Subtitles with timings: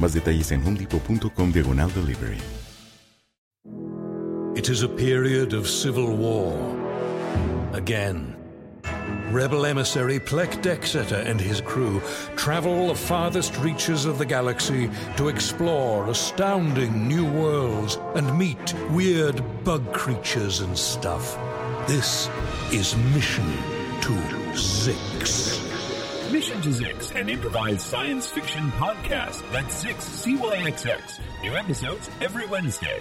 [0.00, 2.38] Más detalles en homedepot.com diagonal delivery.
[4.56, 6.54] It is a period of civil war.
[7.72, 8.36] Again.
[9.30, 12.00] Rebel emissary Plek Dexeter and his crew
[12.36, 19.42] travel the farthest reaches of the galaxy to explore astounding new worlds and meet weird
[19.64, 21.36] bug creatures and stuff.
[21.88, 22.28] This
[22.70, 23.50] is Mission
[24.02, 24.12] to
[24.52, 25.53] Zix.
[26.64, 29.42] Mission to Zix, an improvised science fiction podcast.
[29.52, 31.20] That's Zix, C-Y-X-X.
[31.42, 33.00] New episodes every Wednesday.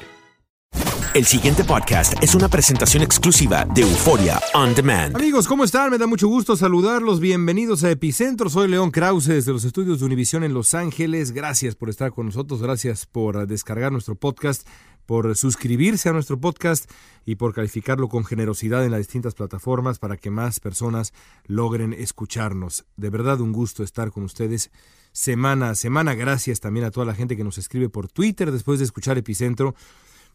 [1.14, 5.16] El siguiente podcast es una presentación exclusiva de Euforia On Demand.
[5.16, 5.92] Amigos, ¿cómo están?
[5.92, 7.20] Me da mucho gusto saludarlos.
[7.20, 8.50] Bienvenidos a Epicentro.
[8.50, 11.32] Soy León Krause desde los estudios de Univisión en Los Ángeles.
[11.32, 12.64] Gracias por estar con nosotros.
[12.64, 14.68] Gracias por descargar nuestro podcast,
[15.06, 16.90] por suscribirse a nuestro podcast
[17.26, 21.14] y por calificarlo con generosidad en las distintas plataformas para que más personas
[21.46, 22.86] logren escucharnos.
[22.98, 24.72] De verdad, un gusto estar con ustedes
[25.12, 26.16] semana a semana.
[26.16, 29.76] Gracias también a toda la gente que nos escribe por Twitter después de escuchar Epicentro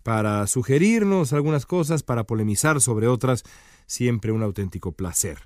[0.03, 3.43] para sugerirnos algunas cosas, para polemizar sobre otras,
[3.87, 5.39] siempre un auténtico placer.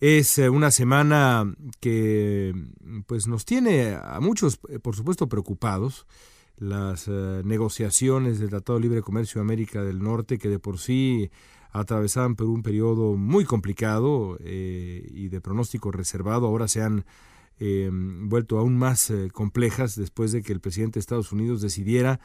[0.00, 2.54] Es eh, una semana que
[3.06, 6.06] pues nos tiene a muchos, eh, por supuesto, preocupados.
[6.60, 10.78] Las eh, negociaciones del Tratado de Libre Comercio de América del Norte, que de por
[10.78, 11.30] sí
[11.72, 17.04] atravesaban por un periodo muy complicado y de pronóstico reservado, ahora se han
[18.28, 22.18] vuelto aún más complejas después de que el presidente de Estados Unidos decidiera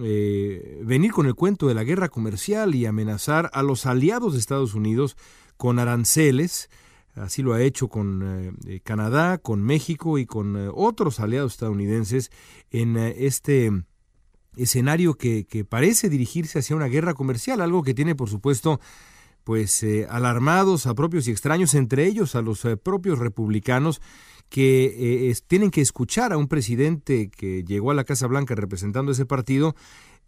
[0.00, 4.38] eh, venir con el cuento de la guerra comercial y amenazar a los aliados de
[4.38, 5.16] Estados Unidos
[5.58, 6.70] con aranceles.
[7.14, 12.30] Así lo ha hecho con eh, Canadá, con México y con eh, otros aliados estadounidenses
[12.70, 13.70] en este
[14.56, 18.80] escenario que, parece dirigirse hacia una guerra comercial, algo que tiene, por supuesto,
[19.44, 24.00] pues alarmados a propios y extraños, entre ellos a los propios republicanos
[24.52, 29.12] que eh, tienen que escuchar a un presidente que llegó a la Casa Blanca representando
[29.12, 29.74] ese partido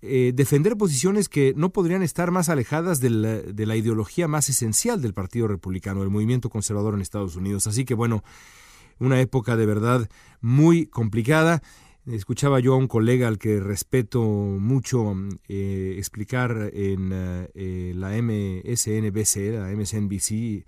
[0.07, 4.49] eh, defender posiciones que no podrían estar más alejadas de la, de la, ideología más
[4.49, 7.67] esencial del Partido Republicano, del movimiento conservador en Estados Unidos.
[7.67, 8.23] Así que bueno,
[8.99, 10.09] una época de verdad
[10.41, 11.63] muy complicada.
[12.07, 15.15] Escuchaba yo a un colega al que respeto mucho
[15.49, 20.65] eh, explicar en la MSNBC, la MSNBC,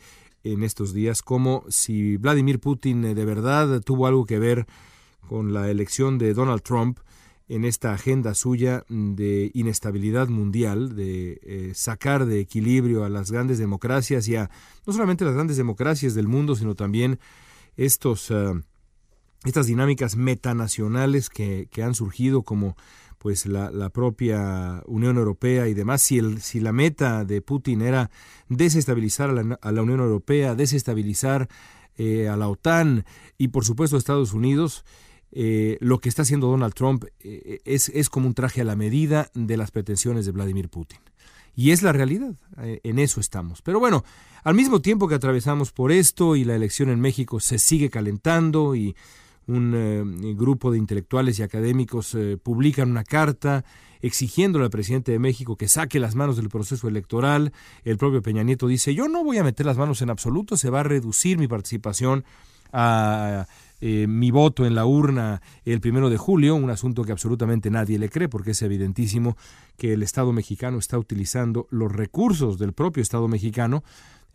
[0.52, 4.66] en estos días como si Vladimir Putin eh, de verdad tuvo algo que ver
[5.28, 7.00] con la elección de Donald Trump
[7.48, 13.58] en esta agenda suya de inestabilidad mundial, de eh, sacar de equilibrio a las grandes
[13.58, 14.50] democracias y a
[14.86, 17.20] no solamente las grandes democracias del mundo, sino también
[17.76, 18.52] estos, eh,
[19.44, 22.76] estas dinámicas metanacionales que, que han surgido como
[23.18, 28.10] pues la, propia Unión Europea y demás, si, el, si la meta de Putin era
[28.48, 31.48] desestabilizar a la, Unión Europea, desestabilizar
[31.96, 33.04] eh, a la OTAN
[33.36, 34.84] y por supuesto a Estados Unidos,
[35.32, 38.76] eh, lo que está haciendo Donald Trump eh, es, es como un traje a la
[38.76, 41.00] medida de las pretensiones de Vladimir Putin.
[41.54, 43.62] Y es la realidad, en eso estamos.
[43.62, 44.04] Pero bueno,
[44.44, 48.74] al mismo tiempo que atravesamos por esto y la elección en México se sigue calentando
[48.74, 48.94] y
[49.46, 53.64] un eh, grupo de intelectuales y académicos eh, publican una carta
[54.02, 57.52] exigiendo al presidente de México que saque las manos del proceso electoral.
[57.84, 60.70] El propio Peña Nieto dice, yo no voy a meter las manos en absoluto, se
[60.70, 62.24] va a reducir mi participación
[62.72, 63.46] a
[63.80, 67.98] eh, mi voto en la urna el primero de julio, un asunto que absolutamente nadie
[67.98, 69.36] le cree porque es evidentísimo
[69.76, 73.82] que el Estado mexicano está utilizando los recursos del propio Estado mexicano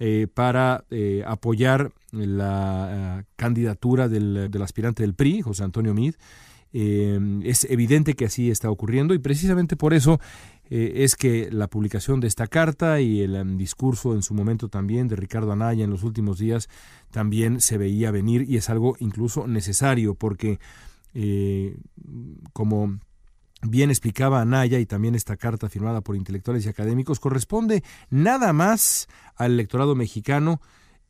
[0.04, 6.16] eh, para eh, apoyar la eh, candidatura del, aspirante del PRI, José Antonio Mid,
[6.74, 10.22] Eh, es evidente que así está ocurriendo y precisamente por eso
[10.70, 14.70] eh, es que la publicación de esta carta y el um, discurso en su momento
[14.70, 16.70] también de Ricardo Anaya en los últimos días
[17.12, 20.60] también se veía venir y es algo incluso necesario porque
[21.14, 21.76] eh,
[22.54, 23.00] como
[23.64, 29.10] bien explicaba Anaya y también esta carta firmada por intelectuales y académicos, corresponde nada más
[29.36, 30.62] al electorado mexicano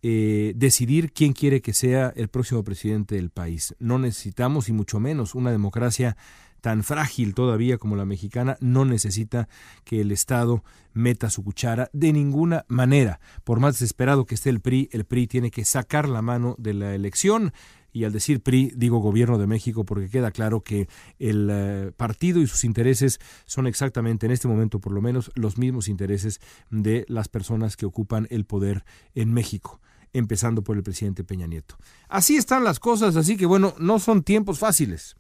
[0.04, 3.76] eh, decidir quién quiere que sea el próximo presidente del país.
[3.80, 6.18] No necesitamos, y mucho menos, una democracia
[6.62, 9.50] tan frágil todavía como la mexicana, no necesita
[9.84, 10.64] que el Estado
[10.94, 13.20] meta su cuchara de ninguna manera.
[13.44, 16.74] Por más desesperado que esté el PRI, el PRI tiene que sacar la mano de
[16.74, 17.52] la elección.
[17.94, 20.88] Y al decir PRI, digo Gobierno de México, porque queda claro que
[21.20, 25.58] el eh, partido y sus intereses son exactamente, en este momento por lo menos, los
[25.58, 26.40] mismos intereses
[26.70, 29.82] de las personas que ocupan el poder en México
[30.14, 31.78] empezando por el presidente Peña Nieto.
[32.10, 35.16] Así están las cosas, así que bueno, no son tiempos fáciles.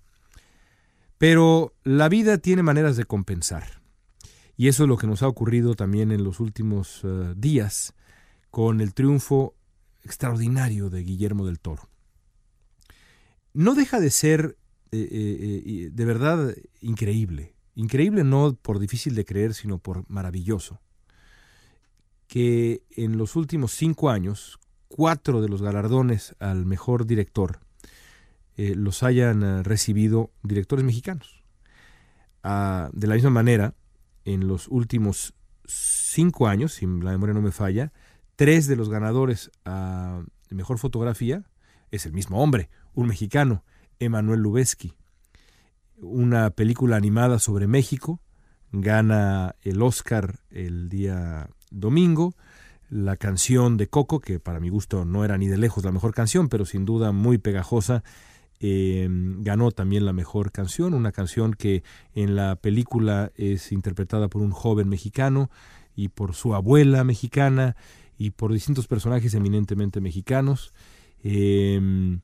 [1.17, 3.81] Pero la vida tiene maneras de compensar.
[4.57, 7.93] Y eso es lo que nos ha ocurrido también en los últimos uh, días
[8.49, 9.55] con el triunfo
[10.03, 11.90] extraordinario de Guillermo del Toro.
[13.53, 14.57] No deja de ser
[14.91, 17.55] eh, eh, de verdad increíble.
[17.75, 20.81] Increíble no por difícil de creer, sino por maravilloso.
[22.27, 27.59] Que en los últimos cinco años, cuatro de los galardones al mejor director
[28.57, 31.43] eh, los hayan eh, recibido directores mexicanos.
[32.43, 33.73] Ah, de la misma manera,
[34.25, 35.33] en los últimos
[35.65, 37.93] cinco años, si la memoria no me falla,
[38.35, 41.45] tres de los ganadores a mejor fotografía
[41.91, 43.63] es el mismo hombre, un mexicano,
[43.99, 44.93] Emanuel Lubezki.
[45.97, 48.19] Una película animada sobre México,
[48.71, 52.33] gana el Oscar el día domingo.
[52.89, 56.13] La canción de Coco, que para mi gusto no era ni de lejos la mejor
[56.13, 58.03] canción, pero sin duda muy pegajosa,
[58.59, 61.83] eh, ganó también la mejor canción, una canción que
[62.13, 65.49] en la película es interpretada por un joven mexicano
[65.95, 67.75] y por su abuela mexicana
[68.17, 70.73] y por distintos personajes eminentemente mexicanos.
[71.23, 72.19] Eh,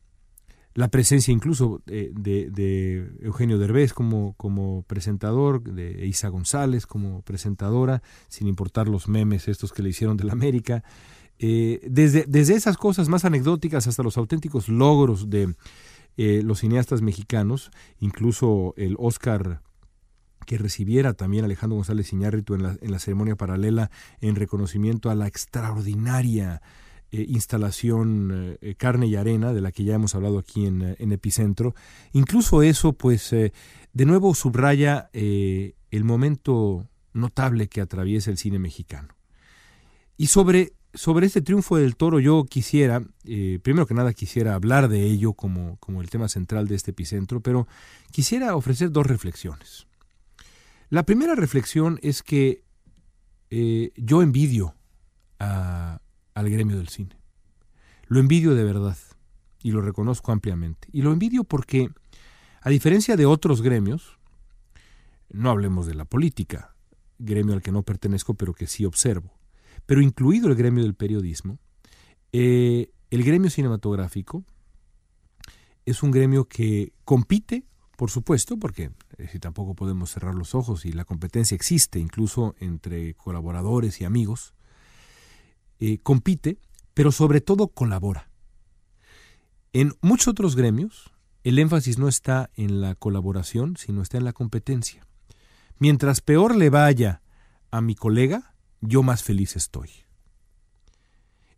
[0.78, 7.24] la presencia incluso de, de, de, Eugenio Derbez como, como presentador, de Isa González como
[7.24, 10.84] presentadora, sin importar los memes estos que le hicieron de la América.
[11.40, 15.56] Eh, desde, desde esas cosas más anecdóticas hasta los auténticos logros de,
[16.16, 19.64] eh, los cineastas mexicanos, incluso el Oscar
[20.46, 23.90] que recibiera también Alejandro González Iñárritu en la, en la ceremonia paralela
[24.22, 26.62] en reconocimiento a la extraordinaria
[27.12, 31.12] eh, instalación eh, Carne y Arena, de la que ya hemos hablado aquí en, en
[31.12, 31.76] Epicentro.
[32.14, 33.54] Incluso eso, pues, eh,
[33.94, 39.16] de nuevo subraya eh, el momento notable que atraviesa el cine mexicano.
[40.18, 44.90] Y sobre sobre este triunfo del toro yo quisiera, eh, primero que nada quisiera hablar
[44.90, 47.68] de ello como, como el tema central de este epicentro, pero
[48.12, 49.86] quisiera ofrecer dos reflexiones.
[50.90, 52.64] La primera reflexión es que
[53.52, 54.76] eh, yo envidio
[55.40, 56.02] a,
[56.38, 57.18] al gremio del cine.
[58.08, 58.96] Lo envidio de verdad
[59.64, 60.88] y lo reconozco ampliamente.
[60.92, 61.90] Y lo envidio porque,
[62.62, 64.20] a diferencia de otros gremios,
[65.30, 66.76] no hablemos de la política,
[67.18, 69.34] gremio al que no pertenezco pero que sí observo,
[69.88, 71.58] pero incluido el gremio del periodismo,
[72.32, 74.46] eh, el gremio cinematográfico
[75.86, 80.86] es un gremio que compite, por supuesto, porque eh, si tampoco podemos cerrar los ojos
[80.86, 84.54] y la competencia existe incluso entre colaboradores y amigos,
[85.80, 86.58] eh, compite,
[86.94, 88.30] pero sobre todo colabora.
[89.74, 91.12] En muchos otros gremios,
[91.44, 95.06] el énfasis no está en la colaboración, sino está en la competencia.
[95.80, 97.22] Mientras peor le vaya
[97.72, 99.90] a mi colega, yo más feliz estoy.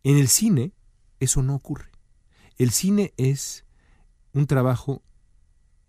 [0.03, 0.73] En el cine
[1.19, 1.91] eso no ocurre.
[2.57, 3.65] El cine es
[4.33, 5.03] un trabajo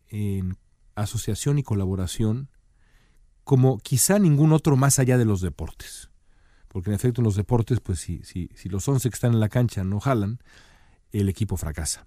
[0.08, 0.56] en
[0.94, 2.48] asociación y colaboración
[3.44, 6.09] como quizá ningún otro más allá de los deportes.
[6.70, 9.82] Porque en efecto en los deportes, pues si, los 11 que están en la cancha
[9.82, 10.38] no jalan,
[11.10, 12.06] el equipo fracasa.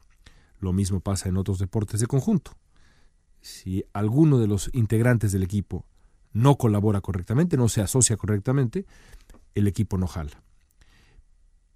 [0.61, 2.53] Lo mismo pasa en otros deportes de conjunto.
[3.41, 5.85] Si alguno de los integrantes del equipo
[6.31, 8.85] no colabora correctamente, no se asocia correctamente,
[9.53, 10.41] el equipo no jala.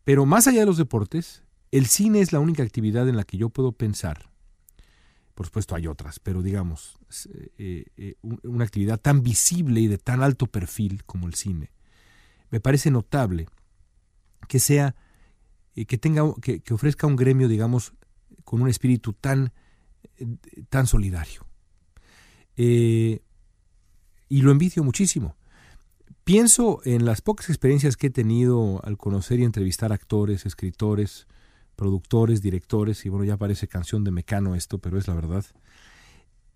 [0.05, 3.35] Pero más allá de los deportes, el cine es la única actividad en la que
[3.35, 4.31] yo puedo pensar.
[5.35, 6.97] Por supuesto hay otras, pero digamos,
[7.57, 11.69] eh, eh, una actividad tan visible y de tan alto perfil como el cine.
[12.49, 13.47] Me parece notable
[14.47, 14.95] que sea,
[15.75, 17.93] eh, que tenga, que, ofrezca un gremio, digamos,
[18.43, 19.53] con un espíritu tan,
[20.69, 21.45] tan solidario.
[22.55, 23.21] y
[24.29, 25.35] lo envidio muchísimo.
[26.27, 31.25] Pienso en las pocas experiencias que he tenido al conocer y entrevistar actores, escritores,
[31.77, 35.45] productores, directores, y bueno, ya parece canción de mecano esto, pero es la verdad.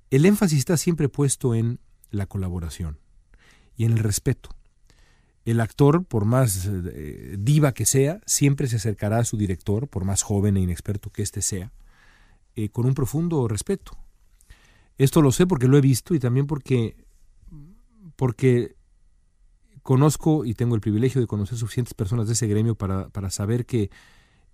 [0.10, 1.80] el énfasis está siempre puesto en
[2.10, 3.00] la colaboración
[3.78, 4.50] y en el respeto.
[5.44, 10.06] El actor, por más eh, diva que sea, siempre se acercará a su director, por
[10.06, 11.72] más joven e inexperto que éste sea,
[12.56, 13.98] eh, con un profundo respeto.
[14.98, 16.96] Esto lo sé porque lo he visto y también porque,
[18.16, 18.76] porque
[19.82, 23.66] conozco y tengo el privilegio de conocer suficientes personas de ese gremio para, para saber
[23.66, 23.90] que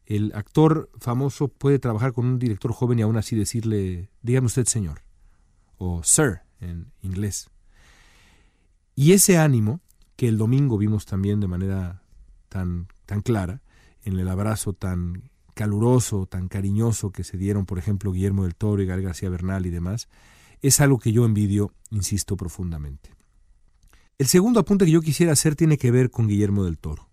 [0.06, 4.66] el actor famoso puede trabajar con un director joven y aún así decirle, dígame usted
[4.66, 5.02] señor,
[5.78, 7.50] o sir en inglés.
[8.96, 9.82] Y ese ánimo
[10.18, 12.02] que el domingo vimos también de manera
[12.50, 13.62] tan, tan clara,
[14.04, 18.82] en el abrazo tan caluroso, tan cariñoso que se dieron, por ejemplo, Guillermo del Toro
[18.82, 20.10] y Gal García Bernal y demás,
[20.62, 23.12] es algo que yo envidio, insisto, profundamente.
[24.18, 27.10] El segundo apunte que yo quisiera hacer tiene que ver con Guillermo del Toro.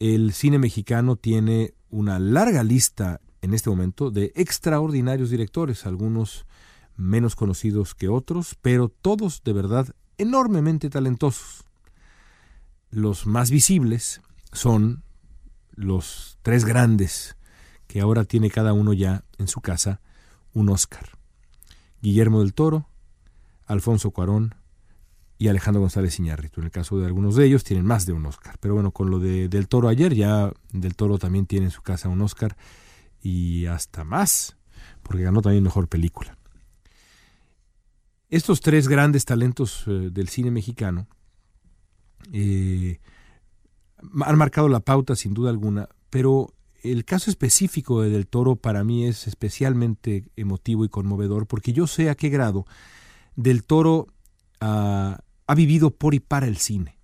[0.00, 6.46] El cine mexicano tiene una larga lista en este momento de extraordinarios directores, algunos
[6.96, 11.64] menos conocidos que otros, pero todos de verdad enormemente talentosos.
[12.90, 14.20] Los más visibles
[14.52, 15.02] son
[15.74, 17.36] los tres grandes
[17.86, 20.00] que ahora tiene cada uno ya en su casa
[20.52, 21.10] un Oscar.
[22.00, 22.88] Guillermo del Toro,
[23.66, 24.54] Alfonso Cuarón
[25.38, 26.60] y Alejandro González Iñárritu.
[26.60, 28.56] En el caso de algunos de ellos tienen más de un Oscar.
[28.60, 31.82] Pero bueno, con lo de Del Toro ayer, ya Del Toro también tiene en su
[31.82, 32.56] casa un Oscar
[33.22, 34.56] y hasta más,
[35.02, 36.38] porque ganó también mejor película.
[38.28, 41.06] Estos tres grandes talentos eh, del cine mexicano
[42.32, 42.98] eh,
[44.20, 46.52] han marcado la pauta sin duda alguna, pero
[46.82, 51.86] el caso específico de Del Toro para mí es especialmente emotivo y conmovedor porque yo
[51.86, 52.66] sé a qué grado
[53.34, 54.08] Del Toro
[54.60, 56.96] ha vivido por y para el cine.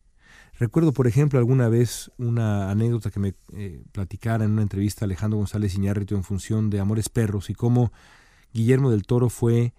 [0.62, 5.38] Recuerdo, por ejemplo, alguna vez una anécdota que me eh, platicara en una entrevista Alejandro
[5.38, 7.92] González Iñárritu en función de Amores Perros y cómo
[8.52, 9.74] Guillermo del Toro fue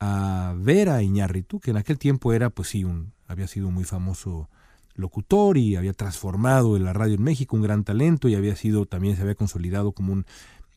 [0.00, 3.84] a ver a Iñárritu, que en aquel tiempo era, pues sí, un, había sido muy
[3.84, 4.48] famoso
[4.94, 8.86] locutor y había transformado en la radio en México un gran talento y había sido,
[8.86, 10.26] también se había consolidado como un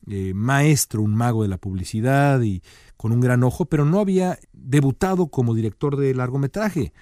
[0.06, 2.62] eh, maestro, un mago de la publicidad y
[2.96, 6.92] con un gran ojo, pero no había debutado como director de largometraje.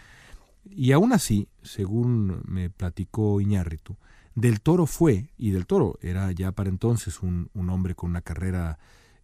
[0.68, 3.96] Y aún así, según me platicó Iñárritu,
[4.34, 8.78] Del Toro fue, y Del Toro era ya para entonces un, hombre con una carrera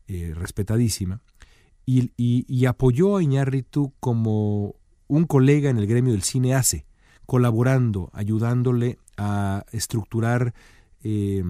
[0.06, 1.20] eh, respetadísima,
[1.86, 4.76] y, apoyó a Iñárritu como
[5.08, 6.86] un colega en el gremio del cine hace,
[7.26, 10.54] colaborando, ayudándole a estructurar
[11.02, 11.42] eh,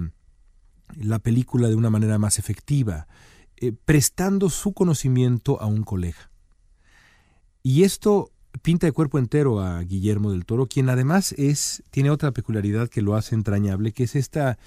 [0.97, 3.07] la película de una manera más efectiva,
[3.57, 6.31] eh, prestando su conocimiento a un colega.
[7.63, 12.33] Y esto pinta de cuerpo entero a Guillermo del Toro, quien además es, tiene otra
[12.33, 14.59] peculiaridad que lo hace entrañable, que es esta,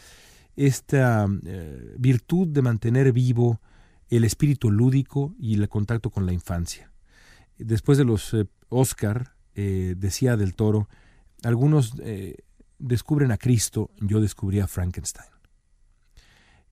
[0.55, 3.59] esta eh, virtud de mantener vivo
[4.09, 6.91] el espíritu lúdico y el contacto con la infancia.
[7.57, 10.89] Después de los eh, Oscar, eh, decía del Toro,
[11.43, 12.37] algunos eh,
[12.79, 15.29] descubren a Cristo, yo descubrí a Frankenstein.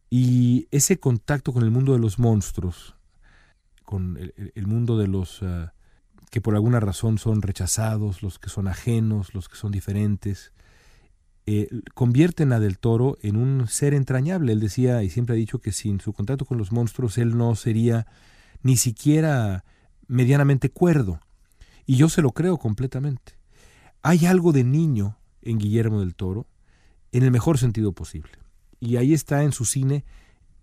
[0.10, 2.96] Y ese contacto con el mundo de los monstruos,
[3.84, 5.42] con el, mundo de los
[6.30, 10.54] que por alguna razón son rechazados, los que son ajenos, los que son diferentes,
[11.46, 14.54] eh, convierten a Del Toro en un ser entrañable.
[14.54, 17.56] Él decía y siempre ha dicho que sin su contacto con los monstruos él no
[17.56, 18.08] sería
[18.62, 19.66] ni siquiera
[20.08, 21.20] medianamente cuerdo.
[21.86, 23.34] Y yo se lo creo completamente.
[24.02, 26.48] Hay algo de niño en Guillermo del Toro,
[27.12, 28.32] en el mejor sentido posible.
[28.80, 30.06] Y ahí está en su cine,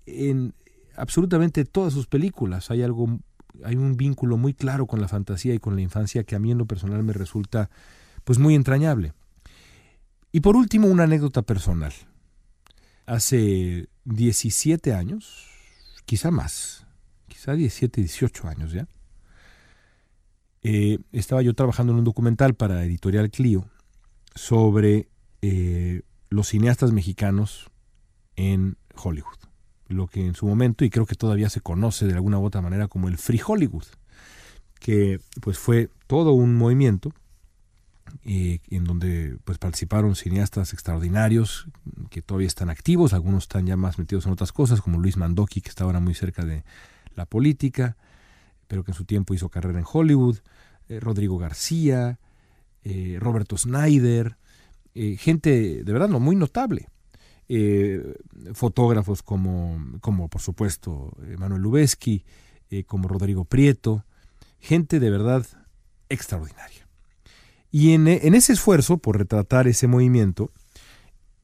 [0.07, 0.55] en
[0.97, 2.71] absolutamente todas sus películas.
[2.71, 3.19] Hay algo,
[3.65, 6.51] hay un vínculo muy claro con la fantasía y con la infancia que a mí
[6.51, 7.71] en lo personal me resulta
[8.25, 9.13] pues muy entrañable.
[10.33, 11.93] Y por último, una anécdota personal.
[13.07, 15.49] Hace 17 años,
[16.05, 16.87] quizá más,
[17.27, 18.87] quizá 17, 18 años ya,
[20.63, 23.69] eh, estaba yo trabajando en un documental para Editorial Clio
[24.35, 25.09] sobre
[25.43, 27.71] eh, los cineastas mexicanos
[28.37, 29.39] en Hollywood.
[29.89, 32.61] Lo que en su momento, y creo que todavía se conoce de alguna u otra
[32.61, 33.87] manera como el Free Hollywood,
[34.79, 37.13] que pues fue todo un movimiento
[38.25, 41.67] en donde pues participaron cineastas extraordinarios
[42.11, 45.61] que todavía están activos, algunos están ya más metidos en otras cosas, como Luis Mandoki,
[45.61, 46.65] que está ahora muy cerca de
[47.15, 47.97] la política,
[48.69, 50.39] pero que en su tiempo hizo carrera en Hollywood,
[50.89, 52.19] eh, Rodrigo García,
[52.83, 54.37] eh, Roberto Snyder,
[54.95, 56.89] eh, gente de verdad no muy notable.
[58.55, 62.25] fotógrafos como, como por supuesto Manuel Lubezki,
[62.87, 64.05] como Rodrigo Prieto,
[64.61, 65.45] gente de verdad
[66.09, 66.80] extraordinaria.
[67.71, 70.51] Y en, ese esfuerzo por retratar ese movimiento,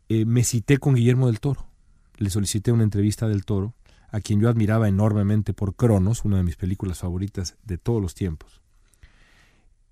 [0.08, 1.66] eh, me cité con Guillermo del Toro.
[2.16, 3.74] Le solicité una entrevista del Toro
[4.10, 8.14] a quien yo admiraba enormemente por Cronos, una de mis películas favoritas de todos los
[8.14, 8.62] tiempos.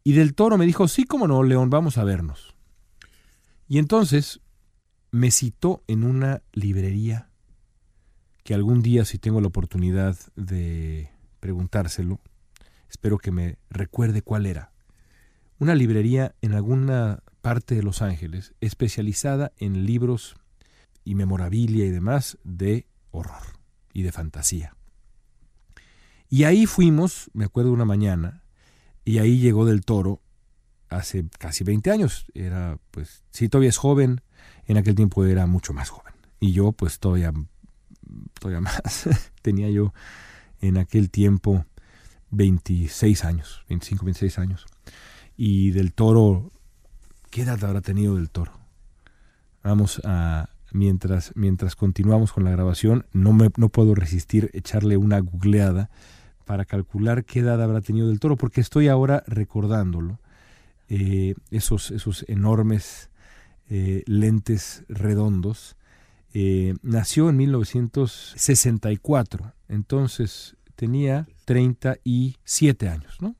[0.02, 2.54] Y del toro me dijo, sí, cómo no, León, vamos a vernos.
[3.68, 4.40] Y entonces
[5.10, 7.30] me citó en una librería
[8.44, 11.10] que algún día, si tengo la oportunidad de
[11.40, 12.20] preguntárselo,
[12.90, 14.73] espero que me recuerde cuál era.
[15.64, 20.36] Una librería en alguna parte de Los Ángeles especializada en libros
[21.06, 23.58] y memorabilia y demás de horror
[23.94, 24.76] y de fantasía.
[26.28, 28.42] Y ahí fuimos, me acuerdo una mañana,
[29.06, 30.20] y ahí llegó del toro
[30.90, 32.26] hace casi 20 años.
[32.34, 34.20] Era, pues, si todavía es joven,
[34.66, 36.12] en aquel tiempo era mucho más joven.
[36.40, 37.32] Y yo, pues, todavía,
[38.38, 39.08] todavía más.
[39.40, 39.94] Tenía yo
[40.60, 41.64] en aquel tiempo
[42.32, 44.66] 26 años, 25, 26 años.
[45.36, 46.52] Y del toro,
[47.30, 48.52] ¿qué edad habrá tenido del toro?
[49.62, 55.20] Vamos a, mientras, mientras continuamos con la grabación, no, me, no puedo resistir echarle una
[55.20, 55.90] googleada
[56.44, 60.20] para calcular qué edad habrá tenido del toro, porque estoy ahora recordándolo,
[60.88, 63.10] eh, esos, esos enormes
[63.70, 65.76] eh, lentes redondos.
[66.34, 73.36] Eh, nació en 1964, entonces tenía 37 años, ¿no?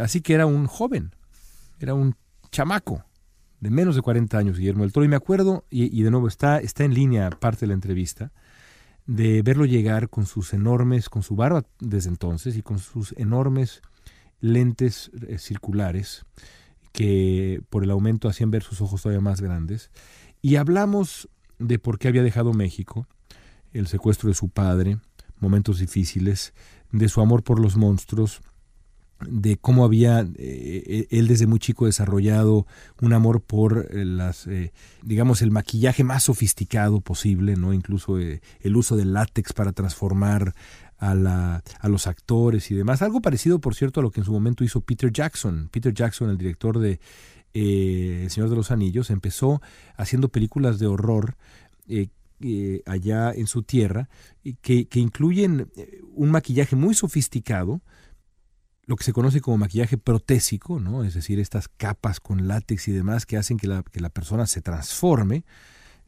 [0.00, 1.16] así que era un joven,
[1.78, 2.14] era un
[2.50, 3.04] chamaco
[3.60, 5.06] de menos de 40 años, Guillermo del Toro.
[5.06, 8.30] Y me acuerdo, y, de nuevo está, está en línea parte de la entrevista,
[9.06, 13.80] de verlo llegar con sus enormes, con su barba desde entonces y con sus enormes
[14.40, 16.26] lentes eh, circulares
[16.92, 19.90] que por el aumento hacían ver sus ojos todavía más grandes.
[20.42, 21.28] Y hablamos
[21.58, 23.06] de por qué había dejado México,
[23.72, 24.98] el secuestro de su padre,
[25.40, 26.52] momentos difíciles,
[26.92, 28.42] de su amor por los monstruos,
[29.20, 32.66] de cómo había eh, eh, él desde muy chico desarrollado
[33.00, 34.48] un amor por eh, las
[35.02, 40.54] digamos el maquillaje más sofisticado posible no incluso el uso del látex para transformar
[40.98, 43.02] a, la, a los actores y demás.
[43.02, 45.68] Algo parecido por cierto a lo que en su momento hizo Peter Jackson.
[45.70, 47.00] Peter Jackson el director de
[47.52, 49.60] El Señor de los Anillos empezó
[49.96, 51.36] haciendo películas de horror
[52.86, 54.08] allá en su tierra
[54.62, 55.70] que, que incluyen
[56.14, 57.80] un maquillaje muy sofisticado
[58.86, 61.04] lo que se conoce como maquillaje protésico, ¿no?
[61.04, 64.46] es decir, estas capas con látex y demás que hacen que la, que la persona
[64.46, 65.44] se transforme.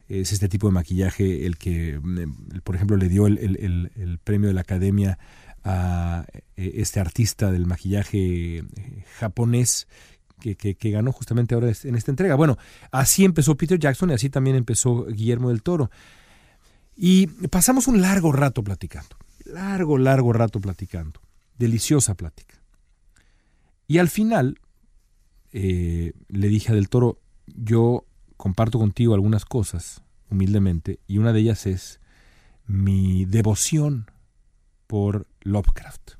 [0.07, 4.53] Es este tipo de maquillaje el que, mm, por ejemplo, le dio el, premio de
[4.53, 5.19] la academia
[5.65, 8.63] a eh, este artista del maquillaje eh,
[9.19, 9.87] japonés
[10.39, 12.35] que, que, ganó justamente ahora en esta entrega.
[12.35, 12.57] Bueno,
[12.91, 15.89] así empezó Peter Jackson y así también empezó Guillermo del Toro.
[16.95, 21.19] Y pasamos un largo rato platicando, largo, largo rato platicando,
[21.57, 22.57] deliciosa plática.
[23.87, 24.59] Y al final
[25.51, 31.39] eh, le dije a Del Toro, yo comparto contigo algunas cosas, humildemente, y una de
[31.39, 31.99] ellas es
[32.65, 34.11] mi devoción
[34.87, 36.11] por Lovecraft,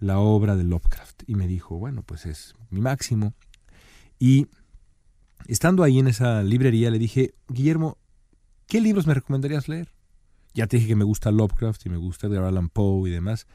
[0.00, 1.22] la obra de Lovecraft.
[1.26, 3.34] Y me dijo, bueno, pues es mi máximo.
[4.18, 4.46] Y
[5.46, 7.98] estando ahí en esa librería le dije, Guillermo,
[8.66, 9.92] ¿qué libros me recomendarías leer?
[10.54, 13.46] Ya te dije que me gusta Lovecraft y me gusta Edgar Allan Poe y demás.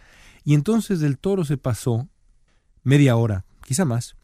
[0.43, 2.07] Y entonces del toro se pasó
[2.83, 4.15] media hora, quizá más,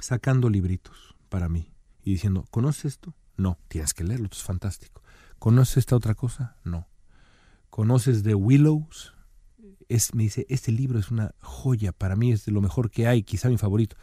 [0.00, 1.72] sacando libritos para mí
[2.02, 3.14] y diciendo, ¿conoces esto?
[3.36, 5.02] No, tienes que leerlo, esto es fantástico.
[5.38, 6.56] ¿Conoces esta otra cosa?
[6.64, 6.86] No.
[7.70, 9.14] ¿Conoces The Willows?
[9.88, 13.06] Es, me dice, este libro es una joya, para mí es de lo mejor que
[13.06, 13.96] hay, quizá mi favorito.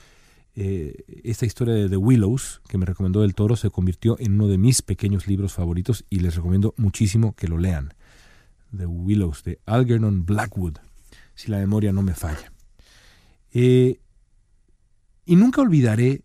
[0.53, 4.47] Eh, esta historia de The Willows, que me recomendó del Toro, se convirtió en uno
[4.47, 7.93] de mis pequeños libros favoritos y les recomiendo muchísimo que lo lean.
[8.75, 10.77] The Willows, de Algernon Blackwood,
[11.35, 12.51] si la memoria no me falla.
[13.53, 13.99] Eh,
[15.25, 16.23] y nunca olvidaré,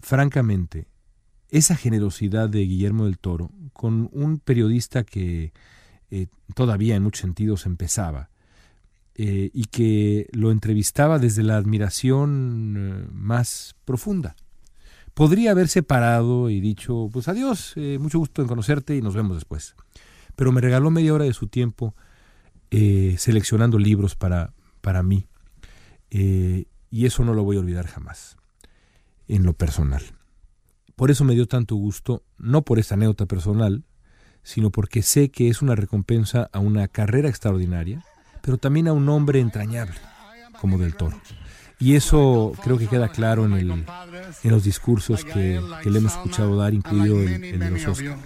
[0.00, 0.86] francamente,
[1.50, 5.52] esa generosidad de Guillermo del Toro con un periodista que
[6.10, 8.30] eh, todavía en muchos sentidos empezaba
[9.14, 14.36] eh, y que lo entrevistaba desde la admiración más profunda.
[15.14, 19.74] Podría haberse parado y dicho, pues adiós, mucho gusto en conocerte y nos vemos después.
[20.36, 21.94] Pero me regaló media hora de su tiempo
[22.70, 25.26] seleccionando libros para, para mí
[26.10, 28.36] eh, y eso no lo voy a olvidar jamás,
[29.28, 30.02] en lo personal.
[30.96, 33.84] Por eso me dio tanto gusto, no por esta anécdota personal,
[34.42, 38.04] sino porque sé que es una recompensa a una carrera extraordinaria,
[38.42, 39.96] pero también a un hombre entrañable,
[40.60, 41.20] como del toro.
[41.78, 46.56] Y eso creo que queda claro en, el, en los discursos que, le hemos escuchado
[46.56, 48.18] dar, incluido el, el de los Oscars.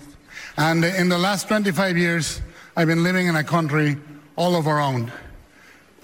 [0.57, 2.41] And in the last 25 years,
[2.77, 3.99] I've been living in a country
[4.37, 5.11] all of our own.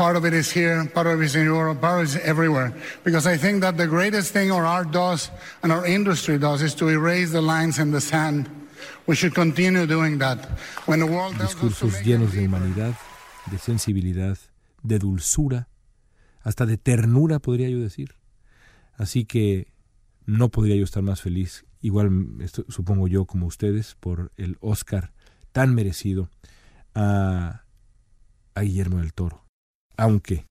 [0.00, 2.16] Part of it is here, part of it is in Europe, part of it is
[2.24, 2.72] everywhere.
[3.04, 5.30] Because I think that the greatest thing our art does
[5.62, 8.48] and our industry does is to erase the lines in the sand
[9.06, 10.38] We should continue doing that.
[10.86, 12.94] When the world Discursos llenos de humanidad,
[13.50, 14.38] de sensibilidad,
[14.82, 15.68] de dulzura,
[16.42, 18.14] hasta de ternura, podría yo decir.
[18.96, 19.66] Así que
[20.24, 22.10] no podría yo estar más feliz, igual
[22.40, 25.12] esto- supongo yo como ustedes, por el Oscar
[25.52, 26.30] tan merecido
[26.94, 27.64] a,
[28.54, 29.49] a Guillermo del Toro.
[30.00, 30.46] Aunque,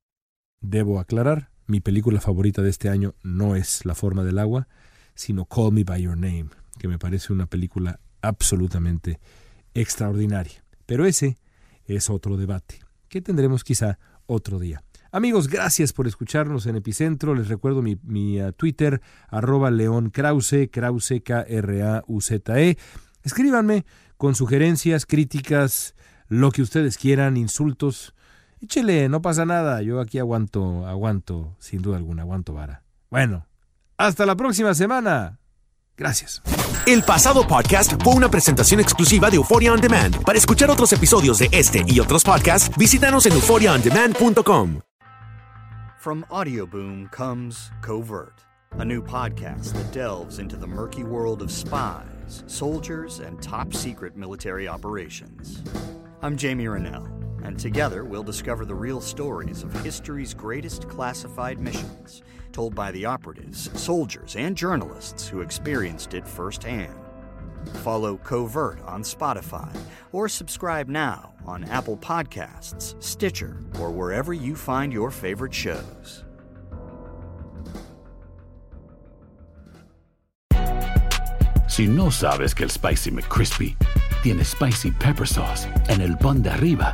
[0.61, 4.67] debo aclarar, mi película favorita de este año no es La forma del agua,
[5.15, 9.19] sino Call Me By Your Name, que me parece una película absolutamente
[9.73, 10.63] extraordinaria.
[10.85, 11.39] Pero ese
[11.85, 14.83] es otro debate, que tendremos quizá otro día.
[15.11, 17.33] Amigos, gracias por escucharnos en Epicentro.
[17.33, 22.77] Les recuerdo mi, mi, uh, Twitter, arroba León Krause, Krause, K-R-A-U-Z-E.
[23.23, 25.95] Escríbanme con sugerencias, críticas,
[26.27, 28.13] lo que ustedes quieran, insultos.
[28.61, 29.81] Échele, no pasa nada.
[29.81, 32.83] Yo aquí aguanto, aguanto, sin duda alguna, aguanto vara.
[33.09, 33.45] Bueno,
[33.97, 35.39] hasta la próxima semana.
[35.97, 36.41] Gracias.
[36.85, 40.23] El pasado podcast fue una presentación exclusiva de Euphoria On Demand.
[40.23, 44.79] Para escuchar otros episodios de este y otros podcasts, visítanos en euphoriaondemand.com.
[45.99, 48.45] From Audioboom comes Covert,
[48.79, 54.15] a new podcast that delves into the murky world of spies, soldiers, and top secret
[54.15, 55.61] military operations.
[56.21, 57.05] I'm Jamie Rennell,
[57.43, 62.21] and together we'll discover the real stories of history's greatest classified missions,
[62.51, 66.95] told by the operatives, soldiers, and journalists who experienced it firsthand.
[67.83, 69.75] Follow Covert on Spotify
[70.11, 76.23] or subscribe now on Apple Podcasts, Stitcher, or wherever you find your favorite shows.
[81.67, 83.75] Si no sabes que el Spicy McCrispy
[84.21, 86.93] tiene Spicy Pepper Sauce en el pan de arriba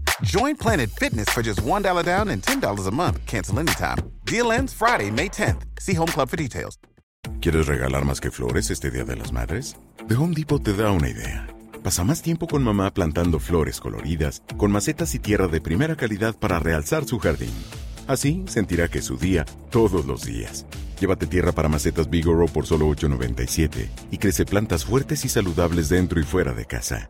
[0.23, 3.25] Join Planet Fitness for just $1 down and $10 a month.
[3.25, 3.97] Cancel anytime.
[4.25, 5.63] Deal ends Friday, May 10th.
[5.79, 6.77] See Home Club for details.
[7.41, 9.75] ¿Quieres regalar más que flores este Día de las Madres?
[10.07, 11.47] The Home Depot te da una idea.
[11.83, 16.35] Pasa más tiempo con mamá plantando flores coloridas, con macetas y tierra de primera calidad
[16.37, 17.53] para realzar su jardín.
[18.07, 20.67] Así sentirá que es su día todos los días.
[20.99, 26.19] Llévate tierra para macetas Bigoro por solo $8.97 y crece plantas fuertes y saludables dentro
[26.19, 27.09] y fuera de casa.